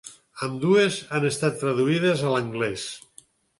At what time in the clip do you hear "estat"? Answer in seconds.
1.29-1.61